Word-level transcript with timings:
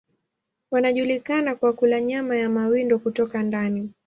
Wanajulikana 0.71 1.55
kwa 1.55 1.73
kula 1.73 2.01
nyama 2.01 2.37
ya 2.37 2.49
mawindo 2.49 2.99
kutoka 2.99 3.43
ndani. 3.43 3.91